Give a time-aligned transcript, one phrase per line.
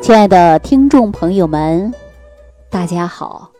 [0.00, 1.92] 亲爱的听众朋友们，
[2.70, 3.50] 大家好！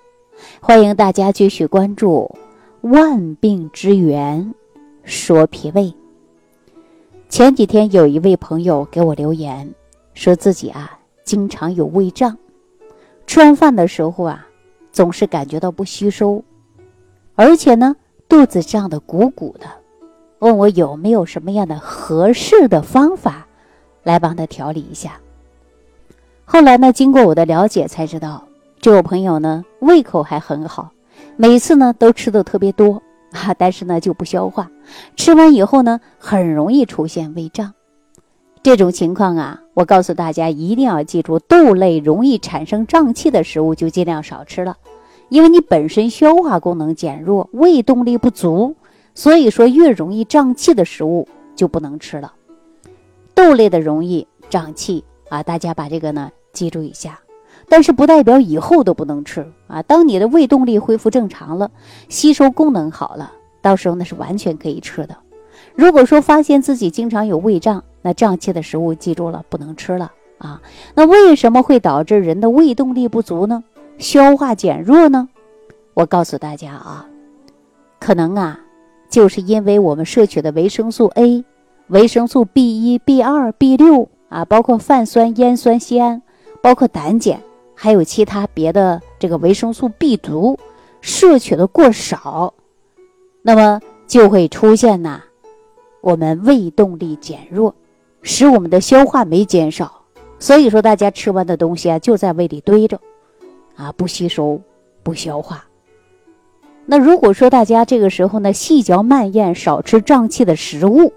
[0.58, 2.34] 欢迎大家继续关注
[2.88, 4.54] 《万病之源
[5.04, 5.82] 说脾胃》。
[7.28, 9.70] 前几天有一位朋友给我留言，
[10.14, 12.38] 说自己啊经常有胃胀，
[13.26, 14.46] 吃完饭的时候啊
[14.90, 16.42] 总是感觉到不吸收，
[17.34, 17.94] 而且呢
[18.30, 19.66] 肚子胀得鼓鼓的，
[20.38, 23.46] 问我有没有什么样的合适的方法
[24.02, 25.20] 来帮他调理一下。
[26.52, 28.42] 后来呢，经过我的了解才知道，
[28.80, 30.90] 这位朋友呢胃口还很好，
[31.36, 34.68] 每次呢都吃的特别多啊， 但是呢就不消化，
[35.14, 37.72] 吃完以后呢很容易出现胃胀。
[38.64, 44.76] 这种情况啊，我告诉大家一定要记住，豆类容易产生胀气的食物就尽量少吃了，
[45.28, 48.74] 因为你本身消化功能减弱，胃动力不足，
[49.14, 52.32] 所以说越容易胀气的食物就不能吃了。
[53.36, 56.28] 豆类的容易胀气啊，大家把这个呢。
[56.52, 57.20] 记住一下，
[57.68, 59.82] 但是不代表以后都不能吃啊。
[59.82, 61.70] 当你的胃动力恢复正常了，
[62.08, 65.16] 吸收功能好了，到时候那是完全可以吃的。
[65.74, 70.60] 如果说发现自己经常有胃胀，那胀气的食物记住了不能吃了啊。
[70.94, 73.62] 那为什么会导致人的胃动力不足呢？
[73.98, 75.28] 消化减弱呢？
[75.94, 77.06] 我告诉大家啊，
[77.98, 78.58] 可能啊，
[79.08, 81.44] 就是因为我们摄取的维生素 A、
[81.88, 86.22] 维生素 B 一、B 二、B 六啊，包括泛酸、烟酸酰胺。
[86.62, 87.40] 包括胆碱，
[87.74, 90.58] 还有其他别的这个维生素 B 族
[91.00, 92.52] 摄取的过少，
[93.42, 95.22] 那么就会出现呐，
[96.00, 97.74] 我们胃动力减弱，
[98.22, 100.02] 使我们的消化酶减少。
[100.38, 102.98] 所以说，大家吃完的东西啊，就在胃里堆着，
[103.76, 104.60] 啊，不吸收，
[105.02, 105.64] 不消化。
[106.86, 111.12] 那如果说大家这个时候呢，细嚼慢咽，少吃胀气的食物，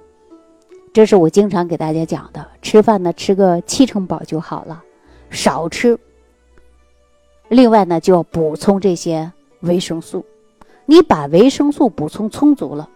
[0.94, 4.84] 这是我经常给大家讲的，吃饭呢吃个七成饱就好了。
[5.34, 6.00] 少吃。
[7.50, 10.26] 另外呢，就要补充这些维生素。
[10.86, 12.90] 你把维生素补充充足了，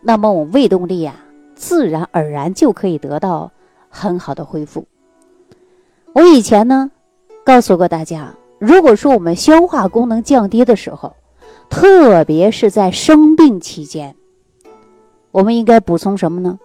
[0.00, 1.24] 那么我胃动力啊，
[1.54, 3.50] 自然而然就可以得到
[3.88, 4.86] 很好的恢复。
[6.12, 6.90] 我以前呢，
[7.44, 11.14] 告诉过大家，如果说我们消化功能降低的时候，
[11.70, 14.14] 特别是在生病期间，
[15.30, 16.58] 我们应该补充什么呢？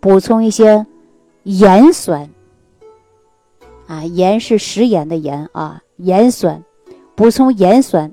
[0.00, 0.86] 补充一些
[1.42, 2.30] 盐酸。
[3.86, 6.64] 啊，盐是食盐的盐啊，盐酸，
[7.14, 8.12] 补充盐酸，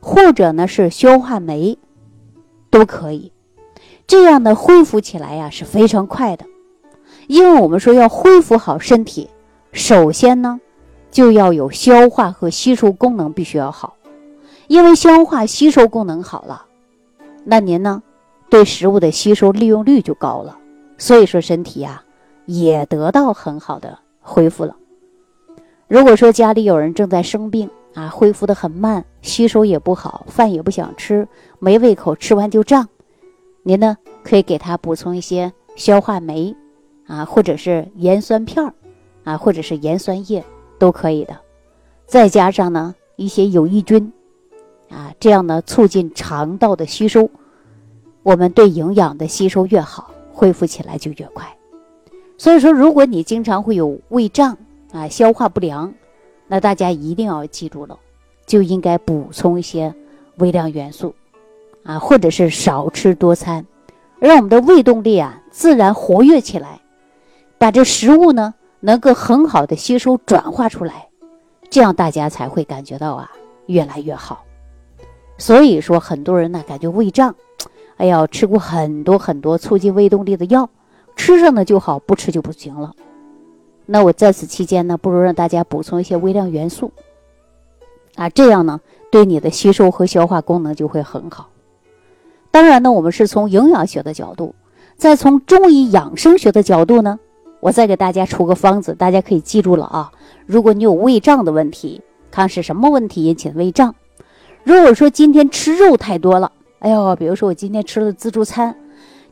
[0.00, 1.78] 或者呢是消化酶，
[2.70, 3.32] 都可以。
[4.06, 6.44] 这样的恢复起来呀是非常快的，
[7.26, 9.28] 因为我们说要恢复好身体，
[9.72, 10.60] 首先呢
[11.10, 13.96] 就要有消化和吸收功能必须要好，
[14.68, 16.66] 因为消化吸收功能好了，
[17.44, 18.02] 那您呢
[18.50, 20.58] 对食物的吸收利用率就高了，
[20.98, 22.04] 所以说身体呀
[22.46, 24.76] 也得到很好的恢复了。
[25.86, 31.28] 如果说家里有人正在生病啊，恢复的很慢，吸收也不好，饭也不想吃，
[31.58, 32.88] 没胃口，吃完就胀，
[33.62, 36.56] 您呢可以给他补充一些消化酶，
[37.06, 38.72] 啊，或者是盐酸片儿，
[39.24, 40.42] 啊，或者是盐酸液
[40.78, 41.36] 都可以的，
[42.06, 44.12] 再加上呢一些有益菌，
[44.88, 47.30] 啊，这样呢促进肠道的吸收，
[48.22, 51.46] 我们对营养的吸收越好，恢复起来就越快。
[52.38, 54.56] 所以说，如果你经常会有胃胀，
[54.94, 55.92] 啊，消化不良，
[56.46, 57.98] 那大家一定要记住了，
[58.46, 59.92] 就应该补充一些
[60.36, 61.16] 微量元素，
[61.82, 63.66] 啊，或者是少吃多餐，
[64.20, 66.80] 让我们的胃动力啊自然活跃起来，
[67.58, 71.08] 把这食物呢能够很好的吸收转化出来，
[71.68, 73.32] 这样大家才会感觉到啊
[73.66, 74.44] 越来越好。
[75.38, 77.34] 所以说，很多人呢感觉胃胀，
[77.96, 80.70] 哎呀，吃过很多很多促进胃动力的药，
[81.16, 82.94] 吃上呢就好，不吃就不行了。
[83.86, 86.92] 那我在此期间呢，不如让大家补充一些微量元素，
[88.16, 88.80] 啊，这样呢，
[89.10, 91.50] 对你的吸收和消化功能就会很好。
[92.50, 94.54] 当然呢，我们是从营养学的角度，
[94.96, 97.18] 再从中医养生学的角度呢，
[97.60, 100.12] 我再给大家出个方子，大家可以记住了啊。
[100.46, 102.00] 如果你有胃胀的问题，
[102.30, 103.94] 看是什么问题引起的胃胀。
[104.62, 108.74] 如果说今天吃肉太多了，哎呦，比如说我今天吃了自助餐，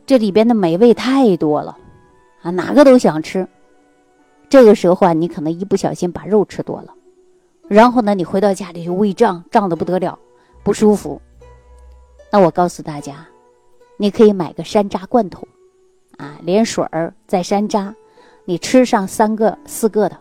[0.05, 1.77] 这里边的美味太多了，
[2.43, 3.47] 啊，哪个都想吃。
[4.53, 6.93] 这个时候啊，你可能一不小心把肉吃多了，
[7.67, 10.19] 然后呢，你回到家里就胃胀，胀得不得了，
[10.61, 11.19] 不舒服。
[12.31, 13.27] 那我告诉大家，
[13.97, 15.47] 你可以买个山楂罐头，
[16.17, 17.95] 啊，连水儿再山楂，
[18.45, 20.15] 你吃上三个四个的，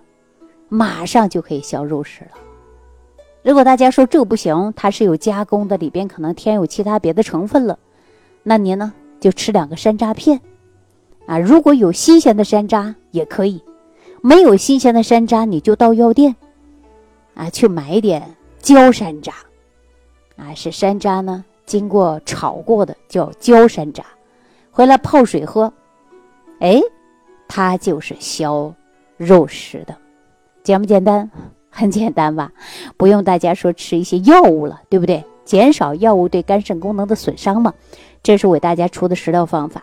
[0.71, 2.31] 马上就可以消肉食了。
[3.43, 7.79] 如果大家说这不行，它是有加工的，里边可能添有其他别的成分了，
[8.43, 10.41] 那您呢就吃两个山楂片，
[11.27, 13.63] 啊，如果有新鲜的山楂也可以。
[14.25, 16.37] 没有新鲜的山楂，你就到药店，
[17.35, 19.33] 啊，去买点焦山楂，
[20.37, 24.03] 啊，是山楂呢经过炒过的，叫焦山楂，
[24.71, 25.73] 回来泡水喝，
[26.61, 26.81] 哎，
[27.49, 28.73] 它就是消
[29.17, 29.97] 肉食的，
[30.63, 31.29] 简不简单？
[31.69, 32.53] 很简单吧？
[32.97, 35.25] 不用大家说吃一些药物了，对不对？
[35.45, 37.75] 减少药物对肝肾功能的损伤嘛，
[38.23, 39.83] 这是为大家出的食疗方法。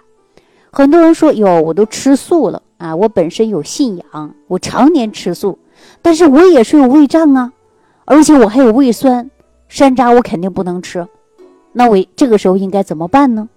[0.72, 5.60] 很多人说哟，我都吃素了啊，我本身有信仰，我常年吃素，
[6.02, 7.54] 但是我也是有胃胀啊，
[8.06, 9.30] 而且我还有胃酸，
[9.68, 11.08] 山楂我肯定不能吃。
[11.74, 13.48] 那我这个时候应该怎么办呢？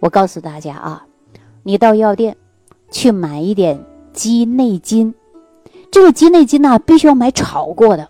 [0.00, 1.06] 我告诉大家啊，
[1.64, 2.36] 你到药店
[2.90, 5.14] 去买一点鸡内金，
[5.90, 8.08] 这个鸡内金呢必须要买炒过的，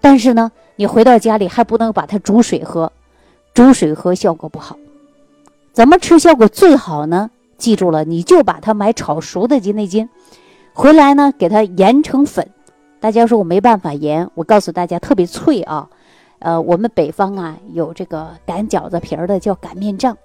[0.00, 2.92] 但是呢，你回到家里还不能把它煮水喝，
[3.54, 4.76] 煮水喝效果不好。
[5.72, 7.30] 怎么吃效果最好呢？
[7.58, 10.08] 记住了，你就把它买炒熟的鸡内金，
[10.72, 12.48] 回来呢给它研成粉。
[13.00, 15.90] 大家说我没办法研，我告诉大家特别脆啊。
[16.38, 20.16] 呃，我们北方啊有这个擀饺子皮儿的叫擀面杖，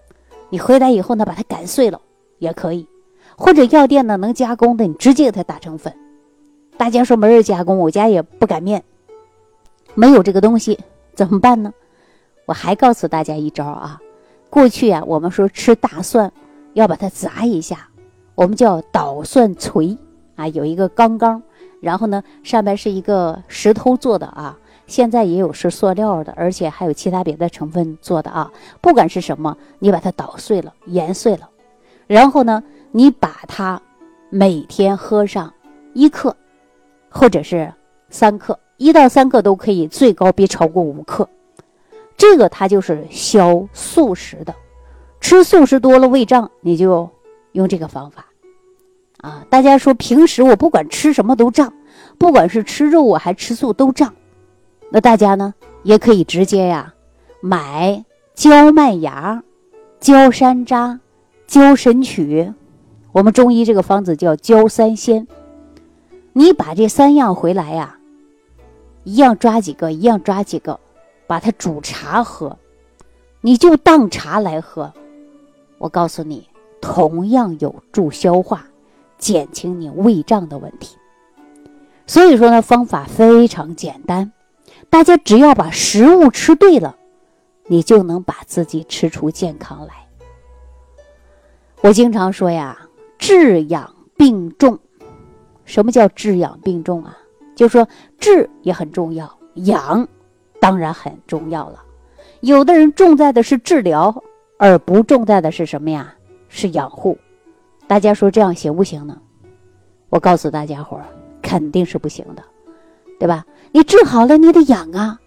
[0.50, 2.00] 你回来以后呢把它擀碎了
[2.38, 2.88] 也可以，
[3.36, 5.92] 或者药店呢能加工的，你直接给它打成粉。
[6.78, 8.84] 大家说没人加工，我家也不擀面，
[9.96, 10.80] 没有这个东西
[11.16, 11.74] 怎么办呢？
[12.46, 14.00] 我还告诉大家一招啊，
[14.52, 16.32] 过去啊我们说吃大蒜。
[16.74, 17.88] 要把它砸一下，
[18.36, 19.98] 我们叫捣蒜锤
[20.36, 21.42] 啊，有一个钢缸，
[21.80, 28.52] 然后呢上面是一个石头做的啊，现在也有是塑料的，而且还有其他别的成分做的啊。
[28.82, 31.50] 不管是什么，你把它捣碎了、研碎了，
[32.08, 33.82] 然后呢，你把它
[34.30, 35.54] 每天喝上
[35.94, 36.36] 一克，
[37.10, 37.72] 或者是
[38.10, 41.30] 三克，一到三克都可以，最高别超过五克。
[42.18, 44.54] 这个它就是消素食的。
[45.24, 47.10] 吃素食多了胃胀，你就
[47.54, 48.26] 用这个方法
[49.22, 49.48] 啊！
[49.50, 51.74] 大家说平时我不管吃什么都胀，
[52.18, 54.14] 不管是吃肉啊还吃素都胀，
[54.90, 55.54] 那大家呢
[55.84, 56.94] 也可以直接呀
[57.40, 58.04] 买
[58.36, 59.42] 焦麦芽、
[60.02, 61.00] 焦山楂、
[61.48, 62.54] 焦神曲，
[63.14, 65.26] 我们中医这个方子叫焦三仙。
[66.34, 67.98] 你把这三样回来呀，
[69.06, 70.82] 一样抓几个，一样抓几个，
[71.28, 72.58] 把它煮茶喝，
[73.40, 74.94] 你就当茶来喝。
[75.84, 76.48] 我告诉你，
[76.80, 78.66] 同样有助消化，
[79.18, 80.96] 减轻你胃胀的问题。
[82.08, 84.32] 所以说呢，方法非常简单，
[84.90, 86.96] 大家只要把食物吃对了，
[87.68, 90.08] 你就能把自己吃出健康来。
[91.82, 92.88] 我经常说呀，
[93.18, 94.80] 治养病重。
[95.66, 97.18] 什么叫治养病重啊？
[97.58, 97.86] 就说
[98.18, 100.08] 治也很重要，养
[100.62, 101.84] 当然很重要了。
[102.40, 104.24] 有的人重在的是治疗。
[104.64, 106.16] 而不重在的是什么呀？
[106.48, 107.18] 是养护。
[107.86, 109.20] 大家说这样行不行呢？
[110.08, 111.04] 我告诉大家伙儿，
[111.42, 112.42] 肯定是不行的，
[113.20, 113.46] 对吧？
[113.74, 115.20] 你治好了，你得养啊！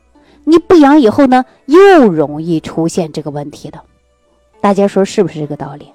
[0.44, 3.78] 你不养以后呢，又容易出现这个问题的。
[4.62, 5.92] 大家说是不是这个道理？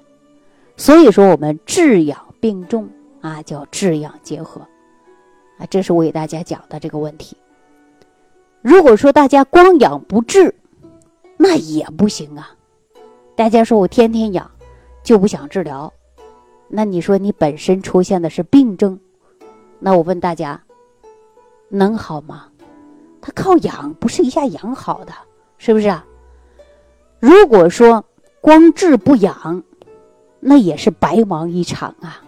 [0.76, 2.88] 所以说我们治养并重
[3.22, 4.60] 啊，叫治养结合
[5.58, 7.36] 啊，这是我给大家讲的这个问题。
[8.60, 10.54] 如果说大家光养不治，
[11.36, 12.52] 那也不行啊。
[13.34, 14.50] 大家说我天天养，
[15.02, 15.92] 就不想治疗，
[16.68, 19.00] 那你说你本身出现的是病症，
[19.78, 20.60] 那我问大家，
[21.70, 22.46] 能好吗？
[23.22, 25.12] 他靠养不是一下养好的，
[25.56, 26.04] 是不是啊？
[27.20, 28.04] 如果说
[28.40, 29.62] 光治不养，
[30.40, 32.22] 那也是白忙一场啊。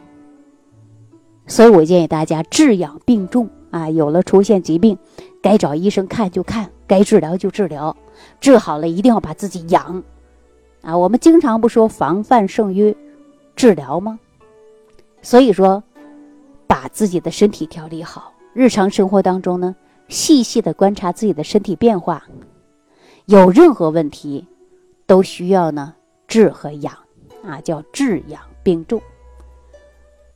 [1.47, 4.97] 所以我建议大家治养并重啊，有了出现疾病，
[5.43, 7.95] 该找医生看就看，该治疗就治疗，
[8.41, 10.03] 治好了一定要把自己养。
[10.85, 12.95] 啊，我们经常不说防范胜于
[13.57, 14.19] 治疗吗？
[15.23, 15.83] 所以说，
[16.67, 19.75] 把自己的身体调理好，日常生活当中呢，
[20.09, 22.23] 细细的观察自己的身体变化，
[23.25, 24.47] 有任何问题，
[25.07, 25.95] 都需要呢
[26.29, 26.95] 治和养，
[27.43, 29.01] 啊，叫治养并重。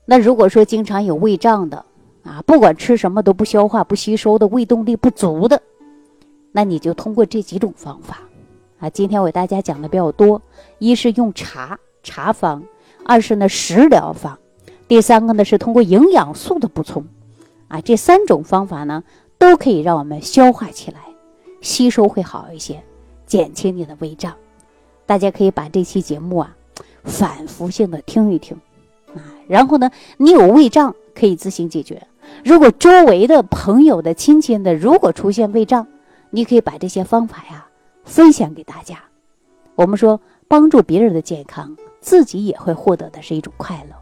[0.07, 1.85] 那如果说经常有胃胀的，
[2.23, 5.61] 啊，不管吃什么都不消化不吸收的，胃动力不足的，
[6.53, 8.21] 那你就通过这几种方法。
[8.79, 10.41] 啊，今天我给大家讲的比较多，
[10.79, 12.63] 一是用茶茶方，
[13.05, 14.37] 二是呢食疗方，
[14.87, 17.05] 第三个呢是通过营养素的补充，
[17.67, 19.03] 啊，这三种方法呢
[19.37, 21.01] 都可以让我们消化起来，
[21.61, 22.81] 吸收会好一些，
[23.27, 24.35] 减轻你的胃胀。
[25.07, 26.55] 大家可以把这期节目啊
[27.03, 28.57] 反复性的听一听，
[29.15, 29.19] 啊，
[29.49, 32.07] 然后呢你有胃胀可以自行解决。
[32.45, 35.87] 如果周围的朋友的亲戚的如果出现胃胀，
[36.31, 37.65] 你可以把这些方法呀。
[38.09, 38.99] 分享给大家，
[39.77, 43.95] 我们说帮助别人的健康，自己也会获得的是一种快乐。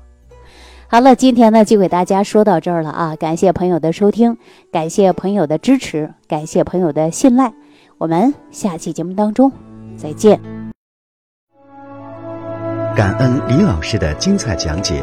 [0.89, 3.17] 好了，今天呢就给大家说到这儿了啊！
[3.17, 4.39] 感谢朋友的收听，
[4.71, 7.53] 感谢朋友的支持，感谢朋友的信赖。
[7.99, 9.51] 我们下期节目当中
[9.97, 10.41] 再见。
[12.95, 15.03] 感恩李老师的精彩讲解。